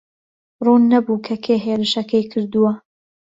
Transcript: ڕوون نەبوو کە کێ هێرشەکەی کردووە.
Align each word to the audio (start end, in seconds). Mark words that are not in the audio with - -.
ڕوون 0.65 0.83
نەبوو 0.91 1.23
کە 1.25 1.35
کێ 1.43 1.55
هێرشەکەی 1.65 2.23
کردووە. 2.31 2.71